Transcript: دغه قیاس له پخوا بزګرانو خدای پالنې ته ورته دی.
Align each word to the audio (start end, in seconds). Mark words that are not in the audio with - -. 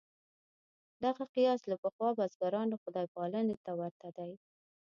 دغه 1.03 1.23
قیاس 1.35 1.61
له 1.71 1.75
پخوا 1.83 2.09
بزګرانو 2.17 2.75
خدای 2.83 3.07
پالنې 3.15 3.55
ته 3.65 3.71
ورته 3.79 4.07
دی. 4.17 4.31